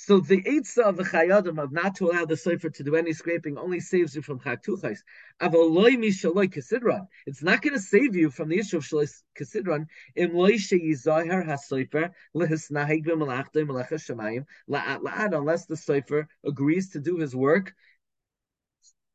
So 0.00 0.20
the 0.20 0.40
Eitzah 0.42 0.84
of 0.84 0.96
the 0.96 1.02
Chayei 1.02 1.36
Adam 1.36 1.58
of 1.58 1.72
not 1.72 1.96
to 1.96 2.06
allow 2.06 2.24
the 2.24 2.36
Sefer 2.36 2.70
to 2.70 2.84
do 2.84 2.94
any 2.94 3.12
scraping 3.12 3.58
only 3.58 3.80
saves 3.80 4.14
you 4.14 4.22
from 4.22 4.38
Chaktuchais. 4.38 4.98
Avaloi 5.40 5.96
mishaloi 5.96 6.52
kasidran. 6.52 7.08
It's 7.26 7.42
not 7.42 7.62
going 7.62 7.74
to 7.74 7.80
save 7.80 8.14
you 8.14 8.30
from 8.30 8.48
the 8.48 8.60
issue 8.60 8.76
of 8.76 8.84
shaloi 8.84 9.12
kasidran. 9.36 9.86
Im 10.14 10.34
loy 10.34 10.52
sheyizahar 10.52 11.44
ha-Sefer 11.44 12.10
lehisnahig 12.36 13.06
la'at 13.06 15.02
la'at 15.02 15.36
unless 15.36 15.66
the 15.66 15.76
Sefer 15.76 16.28
agrees 16.44 16.90
to 16.90 17.00
do 17.00 17.16
his 17.16 17.34
work 17.34 17.74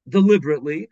deliberately, 0.08 0.90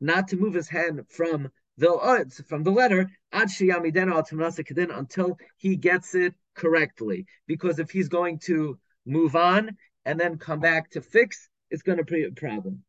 not 0.00 0.28
to 0.28 0.36
move 0.36 0.54
his 0.54 0.68
hand 0.68 1.00
from 1.08 1.50
the 1.78 1.90
uh, 1.90 2.24
from 2.46 2.62
the 2.62 2.70
letter 2.70 3.10
until 3.32 5.38
he 5.56 5.76
gets 5.76 6.14
it 6.14 6.34
correctly. 6.54 7.26
Because 7.46 7.78
if 7.78 7.90
he's 7.90 8.08
going 8.08 8.38
to 8.40 8.78
move 9.06 9.34
on 9.34 9.76
and 10.04 10.20
then 10.20 10.38
come 10.38 10.60
back 10.60 10.90
to 10.90 11.00
fix, 11.00 11.48
it's 11.70 11.82
going 11.82 11.98
to 11.98 12.04
be 12.04 12.24
a 12.24 12.32
problem. 12.32 12.84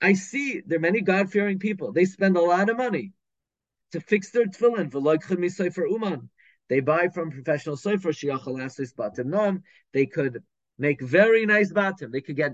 I 0.00 0.12
see 0.12 0.62
there 0.66 0.78
are 0.78 0.80
many 0.80 1.00
God 1.00 1.30
fearing 1.30 1.58
people. 1.58 1.92
They 1.92 2.04
spend 2.04 2.36
a 2.36 2.42
lot 2.42 2.70
of 2.70 2.76
money 2.76 3.12
to 3.92 4.00
fix 4.00 4.30
their 4.30 4.46
tefillin. 4.46 4.90
They 6.74 6.80
buy 6.80 7.06
from 7.06 7.30
professional 7.30 7.76
sofer. 7.76 9.62
They 9.92 10.06
could 10.06 10.42
make 10.76 11.00
very 11.00 11.46
nice 11.46 11.72
batim. 11.72 12.10
They 12.10 12.20
could 12.20 12.34
get 12.34 12.50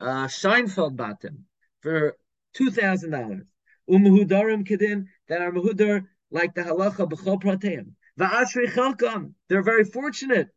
uh, 0.00 0.26
Scheinfeld 0.26 0.96
batim 0.96 1.42
for 1.82 2.16
two 2.54 2.70
thousand 2.70 3.10
dollars. 3.10 3.44
Umuhudarim 3.90 4.66
kedin 4.66 5.04
that 5.28 5.42
are 5.42 5.52
muhudar 5.52 6.06
like 6.30 6.54
the 6.54 6.62
halacha 6.62 7.06
b'chol 7.10 7.42
prateim. 7.42 7.90
Va'ashri 8.18 8.72
chelkam. 8.72 9.34
They're 9.50 9.62
very 9.62 9.84
fortunate. 9.84 10.48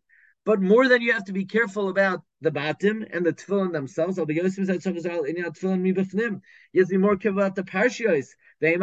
But 0.45 0.61
more 0.61 0.87
than 0.87 1.01
you 1.01 1.11
have 1.11 1.25
to 1.25 1.33
be 1.33 1.43
careful 1.43 1.89
about 1.89 2.21
the 2.39 2.51
batim 2.51 3.05
and 3.11 3.25
the 3.25 3.33
tefillin 3.33 3.73
themselves. 3.73 4.17
You 4.17 4.23
have 4.23 4.55
to 6.87 6.87
be 6.87 6.97
more 6.97 7.17
careful 7.17 7.41
about 7.41 7.55
the 7.55 7.63
parshios. 7.63 8.27
The. 8.61 8.77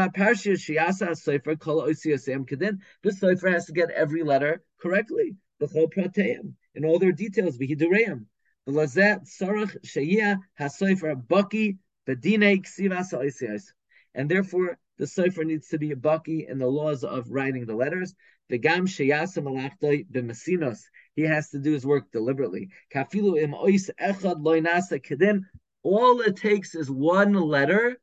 This 3.03 3.21
sefer 3.21 3.49
has 3.49 3.65
to 3.67 3.73
get 3.73 3.91
every 3.91 4.23
letter 4.23 4.63
correctly. 4.81 5.37
B'chol 5.61 5.93
prateim 5.93 6.55
in 6.75 6.85
all 6.85 6.99
their 6.99 7.13
details. 7.13 7.57
V'hidureim. 7.57 8.27
V'lazet 8.69 9.27
sarach 9.27 9.77
sheyia 9.85 10.39
hasofer 10.61 11.15
baki 11.27 11.79
bedine 12.07 12.63
ksivas 12.63 13.13
oisiyos. 13.13 13.73
And 14.15 14.31
therefore, 14.31 14.79
the 14.99 15.07
sefer 15.07 15.45
needs 15.45 15.69
to 15.69 15.79
be 15.79 15.93
a 15.93 15.97
baki 15.97 16.49
in 16.49 16.59
the 16.59 16.67
laws 16.67 17.03
of 17.03 17.31
writing 17.31 17.65
the 17.65 17.75
letters. 17.75 18.15
V'gam 18.51 18.87
sheyasa 18.87 19.39
malachtoi 19.39 20.07
b'mesinos. 20.11 20.81
He 21.17 21.23
has 21.23 21.49
to 21.51 21.59
do 21.59 21.73
his 21.73 21.87
work 21.87 22.11
deliberately. 22.13 22.69
Kafilu 22.95 23.41
im 23.41 23.53
ois 23.53 23.91
echad 24.01 24.43
loinasa 24.43 25.01
kedin. 25.03 25.45
All 25.83 26.21
it 26.21 26.37
takes 26.37 26.75
is 26.75 26.91
one 26.91 27.33
letter, 27.33 27.99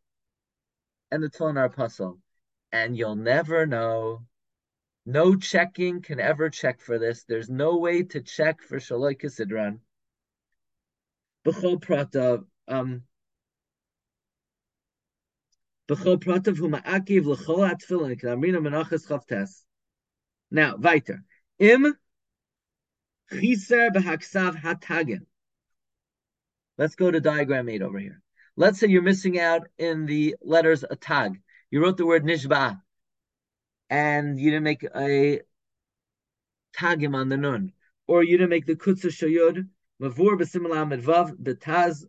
and 1.12 1.24
the 1.24 1.44
are 1.44 1.70
puzzle, 1.70 2.20
and 2.72 2.98
you'll 2.98 3.16
never 3.16 3.66
know 3.66 4.26
no 5.06 5.36
checking 5.36 6.02
can 6.02 6.20
ever 6.20 6.50
check 6.50 6.82
for 6.82 7.00
this. 7.00 7.24
There's 7.24 7.50
no 7.50 7.78
way 7.78 8.04
to 8.04 8.22
check 8.22 8.62
for 8.62 8.78
Shaloi 8.78 9.20
Kisidran. 9.20 9.80
B'chol 11.46 11.82
prata, 11.82 12.44
um, 12.68 13.04
B'chol 15.88 16.22
prata 16.22 16.52
v'ma'akiv 16.52 17.26
l'chol 17.26 17.68
atfilin, 17.72 18.22
k'namrina 18.22 18.60
menachas 18.60 19.08
chavtes. 19.08 19.64
Now, 20.52 20.76
weiter. 20.78 21.24
Im 21.58 21.96
chiser 23.32 23.90
b'haksav 23.90 24.62
hatagin. 24.62 25.26
Let's 26.78 26.96
go 26.96 27.10
to 27.10 27.20
diagram 27.20 27.68
8 27.68 27.82
over 27.82 28.00
here. 28.00 28.22
Let's 28.56 28.80
say 28.80 28.88
you're 28.88 29.02
missing 29.02 29.40
out 29.40 29.68
in 29.78 30.06
the 30.06 30.36
letters 30.42 30.84
a 30.90 30.96
tag. 30.96 31.42
You 31.72 31.82
wrote 31.82 31.98
the 31.98 32.06
word 32.06 32.24
nishba 32.24 32.82
and 33.90 34.40
you 34.40 34.52
didn't 34.52 34.64
make 34.64 34.84
a 34.84 35.42
tagim 36.78 37.16
on 37.16 37.30
the 37.30 37.38
nun, 37.38 37.74
or 38.08 38.24
you 38.24 38.38
didn't 38.38 38.50
make 38.50 38.66
the 38.66 38.76
kutsa 38.76 39.08
shayud 39.08 39.68
mavur 40.02 40.38
b'similam 40.40 40.94
medvav 40.94 41.36
betaz 41.38 42.06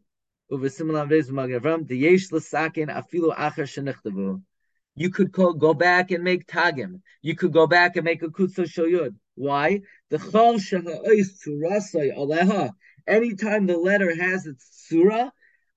You 4.97 5.11
could 5.11 5.33
call, 5.33 5.53
go 5.55 5.75
back 5.75 6.11
and 6.11 6.25
make 6.25 6.47
tagim. 6.47 7.01
You 7.23 7.37
could 7.37 7.53
go 7.53 7.67
back 7.69 7.95
and 7.95 8.05
make 8.05 8.23
a 8.23 8.29
kutsa 8.29 8.67
shoyud. 8.67 9.15
Why? 9.37 9.83
The 10.09 10.17
chol 10.19 10.59
shaha'ois 10.59 11.31
surasai 11.47 12.17
aleha. 12.17 12.73
Anytime 13.07 13.67
the 13.67 13.79
letter 13.79 14.13
has 14.15 14.47
its 14.47 14.87
surah, 14.89 15.31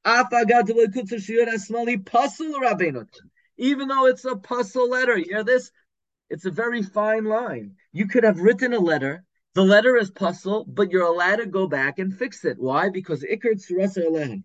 even 0.05 0.27
though 3.87 4.05
it's 4.07 4.25
a 4.25 4.35
puzzle 4.35 4.89
letter, 4.89 5.17
you 5.17 5.25
hear 5.29 5.43
this? 5.43 5.71
It's 6.29 6.45
a 6.45 6.51
very 6.51 6.83
fine 6.83 7.25
line. 7.25 7.75
You 7.91 8.07
could 8.07 8.23
have 8.23 8.39
written 8.39 8.73
a 8.73 8.79
letter. 8.79 9.23
The 9.53 9.63
letter 9.63 9.95
is 9.95 10.11
puzzle, 10.11 10.65
but 10.67 10.91
you're 10.91 11.05
allowed 11.05 11.37
to 11.37 11.45
go 11.45 11.67
back 11.67 11.99
and 11.99 12.13
fix 12.13 12.43
it. 12.43 12.57
Why? 12.59 12.89
Because 12.89 13.23
ikr 13.23 13.53
tsurasa 13.53 14.05
alehem. 14.05 14.43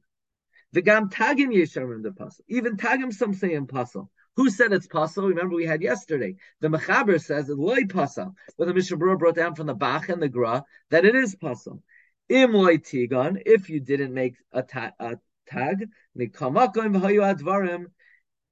The 0.72 0.82
gam 0.82 1.08
tagim 1.08 1.48
yesharim 1.48 2.02
the 2.02 2.12
puzzle. 2.12 2.44
Even 2.48 2.76
tagim 2.76 3.12
some 3.12 3.34
say 3.34 3.54
in 3.54 3.66
puzzle. 3.66 4.10
Who 4.36 4.50
said 4.50 4.72
it's 4.72 4.86
puzzle? 4.86 5.28
Remember 5.28 5.56
we 5.56 5.66
had 5.66 5.82
yesterday. 5.82 6.36
The 6.60 6.68
Mechaber 6.68 7.20
says 7.20 7.48
loy 7.48 7.86
puzzle, 7.88 8.36
but 8.56 8.68
the 8.68 8.74
Mishnah 8.74 9.16
brought 9.16 9.34
down 9.34 9.56
from 9.56 9.66
the 9.66 9.74
Bach 9.74 10.08
and 10.08 10.22
the 10.22 10.28
Gra 10.28 10.62
that 10.90 11.04
it 11.04 11.16
is 11.16 11.34
puzzle. 11.34 11.82
Im 12.28 12.52
loy 12.52 12.76
tigon, 12.76 13.42
if 13.46 13.70
you 13.70 13.80
didn't 13.80 14.14
make 14.14 14.36
a, 14.52 14.62
ta- 14.62 14.92
a 15.00 15.16
tag, 15.49 15.88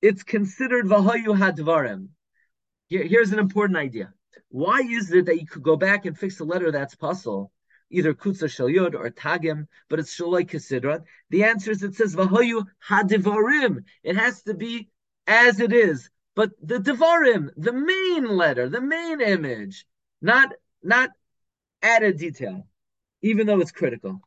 it's 0.03 0.23
considered 0.23 0.87
v'hayu 0.87 1.37
hadvarim. 1.37 2.09
Here, 2.89 3.05
here's 3.05 3.33
an 3.33 3.39
important 3.39 3.79
idea. 3.79 4.13
Why 4.49 4.81
is 4.81 5.13
it 5.13 5.27
that 5.27 5.41
you 5.41 5.47
could 5.47 5.63
go 5.63 5.77
back 5.77 6.07
and 6.07 6.17
fix 6.17 6.41
a 6.41 6.45
letter 6.45 6.71
that's 6.71 6.95
puzzle, 6.95 7.53
either 7.91 8.15
kutza 8.15 8.49
shel 8.49 8.69
yod 8.69 8.95
or 8.95 9.11
tagim, 9.11 9.67
but 9.89 9.99
it's 9.99 10.17
shaloi 10.17 10.49
kisidra? 10.49 11.03
The 11.31 11.45
answer 11.45 11.71
is 11.71 11.83
it 11.83 11.95
says 11.95 12.15
v'hayu 12.15 12.65
hadvarim. 12.89 13.85
It 14.03 14.17
has 14.17 14.43
to 14.43 14.55
be 14.55 14.89
as 15.27 15.61
it 15.61 15.73
is. 15.73 16.11
But 16.35 16.51
the 16.63 16.79
devarim, 16.79 17.51
the 17.57 17.73
main 17.73 18.29
letter, 18.37 18.69
the 18.69 18.81
main 18.81 19.21
image, 19.21 19.87
not 20.21 20.53
not 20.83 21.11
added 21.83 22.19
detail, 22.19 22.67
even 23.23 23.47
though 23.47 23.61
it's 23.61 23.73
critical. 23.73 24.21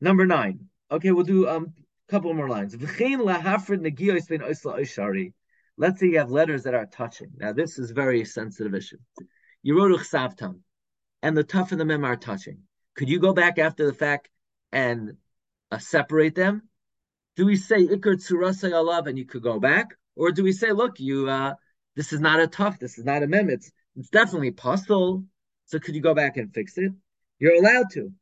Number 0.00 0.26
nine. 0.26 0.68
Okay, 0.92 1.10
we'll 1.10 1.24
do 1.24 1.46
a 1.46 1.56
um, 1.56 1.72
couple 2.08 2.34
more 2.34 2.50
lines. 2.50 2.76
Let's 2.78 2.98
say 2.98 3.08
you 6.06 6.18
have 6.18 6.30
letters 6.30 6.62
that 6.64 6.74
are 6.74 6.84
touching. 6.84 7.30
Now, 7.38 7.54
this 7.54 7.78
is 7.78 7.90
a 7.90 7.94
very 7.94 8.26
sensitive 8.26 8.74
issue. 8.74 8.98
You 9.62 9.78
wrote 9.78 9.98
Uchsavtam, 9.98 10.60
and 11.22 11.34
the 11.34 11.44
tough 11.44 11.72
and 11.72 11.80
the 11.80 11.86
mem 11.86 12.04
are 12.04 12.16
touching. 12.16 12.58
Could 12.94 13.08
you 13.08 13.18
go 13.18 13.32
back 13.32 13.58
after 13.58 13.86
the 13.86 13.94
fact 13.94 14.28
and 14.70 15.16
uh, 15.70 15.78
separate 15.78 16.34
them? 16.34 16.68
Do 17.36 17.46
we 17.46 17.56
say 17.56 17.86
Ikr 17.86 18.16
Tsurasay 18.16 18.72
Alav 18.72 19.06
and 19.06 19.16
you 19.16 19.24
could 19.24 19.42
go 19.42 19.58
back? 19.58 19.96
Or 20.14 20.30
do 20.30 20.44
we 20.44 20.52
say, 20.52 20.72
look, 20.72 21.00
you 21.00 21.30
uh, 21.30 21.54
this 21.96 22.12
is 22.12 22.20
not 22.20 22.38
a 22.38 22.46
tough, 22.46 22.78
this 22.78 22.98
is 22.98 23.06
not 23.06 23.22
a 23.22 23.26
mem, 23.26 23.48
it's, 23.48 23.72
it's 23.96 24.10
definitely 24.10 24.50
possible. 24.50 25.24
So 25.64 25.78
could 25.78 25.94
you 25.94 26.02
go 26.02 26.12
back 26.12 26.36
and 26.36 26.52
fix 26.52 26.76
it? 26.76 26.92
You're 27.38 27.54
allowed 27.54 27.86
to. 27.92 28.12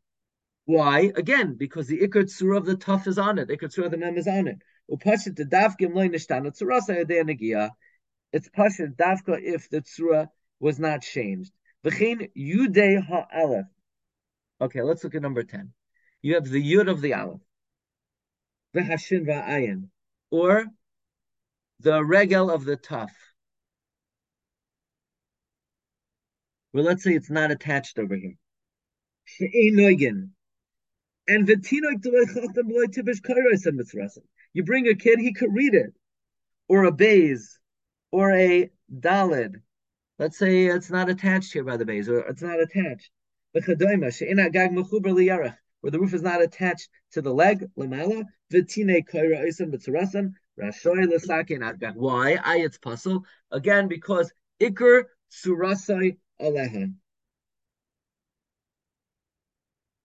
Why? 0.71 1.11
Again, 1.17 1.57
because 1.57 1.89
the 1.89 1.99
Ikr 1.99 2.27
Tzura 2.27 2.59
of 2.59 2.65
the 2.65 2.77
Tuf 2.77 3.09
is 3.09 3.19
on 3.19 3.39
it. 3.41 3.49
Ikr 3.49 3.65
Tzura 3.65 3.87
of 3.87 3.91
the 3.91 3.97
Mem 3.97 4.17
is 4.17 4.29
on 4.29 4.47
it. 4.47 4.63
Upashit 4.89 5.35
the 5.35 5.45
Davkim 5.45 5.93
loy 5.97 6.09
nishtana 6.09 6.57
Tzurasa 6.57 7.05
yadei 7.05 7.25
negia. 7.25 7.71
It's 8.33 8.49
Pashit 8.51 8.95
Davka 8.95 9.43
if 9.43 9.69
the 9.69 9.81
Tzura 9.81 10.29
was 10.61 10.79
not 10.79 11.03
changed. 11.03 11.53
Okay, 11.85 12.39
let's 14.61 15.03
look 15.03 15.15
at 15.17 15.23
number 15.23 15.43
10. 15.43 15.73
You 16.23 16.35
have 16.35 16.49
the 16.49 16.63
Yud 16.63 16.89
of 16.89 17.01
the 17.01 17.15
Aleph. 17.15 17.41
V'hashin 18.77 19.27
v'ayin. 19.27 19.89
Or 20.31 20.67
the 21.81 22.05
Regel 22.05 22.49
of 22.49 22.65
the 22.65 22.77
Tuf. 22.77 23.11
Well, 26.73 26.85
let's 26.85 27.03
say 27.03 27.15
it's 27.15 27.29
not 27.29 27.51
attached 27.51 27.99
over 27.99 28.15
here. 28.15 28.37
And 31.29 31.47
you 34.53 34.65
bring 34.65 34.89
a 34.89 34.95
kid, 34.95 35.19
he 35.19 35.33
could 35.33 35.55
read 35.55 35.75
it, 35.75 35.93
or 36.69 36.85
a 36.85 36.93
bays, 36.93 37.59
or 38.11 38.33
a 38.33 38.71
dalid. 38.93 39.61
Let's 40.19 40.39
say 40.39 40.67
it's 40.67 40.91
not 40.91 41.09
attached 41.09 41.53
here 41.53 41.65
by 41.65 41.77
the 41.77 41.85
bays, 41.85 42.09
or 42.09 42.21
it's 42.21 42.43
not 42.43 42.61
attached. 42.61 43.11
Where 43.53 43.77
the 45.91 45.99
roof 45.99 46.15
is 46.15 46.23
not 46.23 46.43
attached 46.43 46.89
to 47.13 47.23
the 47.23 47.33
leg, 47.33 47.65
Why? 51.97 52.39
I 52.45 52.59
it's 52.59 52.79
puzzle. 52.79 53.25
Again, 53.51 53.89
because 53.89 54.33
ikr 54.61 55.05
surasai 55.31 56.19
alehan. 56.41 56.95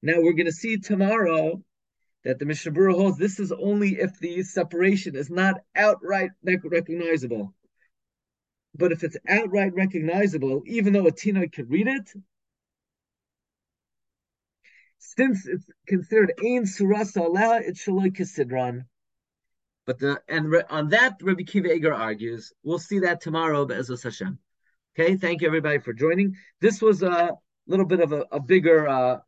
Now 0.02 0.22
we're 0.22 0.34
going 0.34 0.46
to 0.46 0.52
see 0.52 0.78
tomorrow 0.78 1.62
that 2.24 2.40
the 2.40 2.46
Mishnah 2.46 2.72
Berurah 2.72 2.96
holds 2.96 3.18
this 3.18 3.40
is 3.40 3.52
only 3.52 4.00
if 4.00 4.20
the 4.20 4.44
separation 4.44 5.16
is 5.16 5.30
not 5.30 5.62
outright 5.76 6.32
recognizable. 6.44 7.54
But 8.74 8.92
if 8.92 9.04
it's 9.04 9.18
outright 9.28 9.74
recognizable, 9.74 10.64
even 10.66 10.94
though 10.94 11.08
a 11.08 11.12
tina 11.12 11.48
could 11.48 11.70
read 11.70 11.88
it, 11.88 12.12
since 14.98 15.46
it's 15.46 15.70
considered 15.88 16.34
Ein 16.40 16.64
Surasa 16.64 17.22
Allah, 17.22 17.62
it's 17.64 17.86
Shaloi 17.86 18.12
Kisidran. 18.16 18.86
But 19.86 20.00
the 20.00 20.20
and 20.28 20.54
on 20.70 20.90
that 20.90 21.18
Rabbi 21.22 21.44
Akiva 21.44 21.76
Eger 21.76 21.94
argues. 21.94 22.52
We'll 22.64 22.80
see 22.80 23.00
that 23.00 23.22
tomorrow, 23.22 23.66
Be'ezus 23.66 24.04
Hashem. 24.04 24.40
Okay, 24.98 25.16
thank 25.16 25.42
you 25.42 25.48
everybody 25.48 25.80
for 25.80 25.94
joining. 25.94 26.36
This 26.60 26.82
was 26.82 27.04
a 27.04 27.34
little 27.68 27.86
bit 27.86 28.00
of 28.00 28.12
a, 28.12 28.26
a 28.32 28.40
bigger 28.40 28.88
uh, 28.88 29.20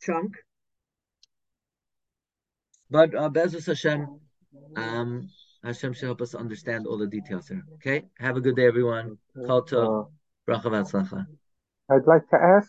chunk. 0.00 0.32
But 2.90 3.14
uh, 3.14 3.28
Be'ezus 3.28 3.66
Hashem, 3.66 4.18
um, 4.76 5.28
Hashem 5.62 5.92
should 5.92 6.06
help 6.06 6.22
us 6.22 6.34
understand 6.34 6.86
all 6.86 6.98
the 6.98 7.06
details 7.06 7.48
here. 7.48 7.62
Okay? 7.74 8.04
Have 8.18 8.36
a 8.36 8.40
good 8.40 8.56
day, 8.56 8.66
everyone. 8.66 9.18
Call 9.46 9.62
to 9.64 10.06
Bracha 10.48 11.26
I'd 11.90 12.06
like 12.06 12.28
to 12.30 12.36
ask 12.36 12.66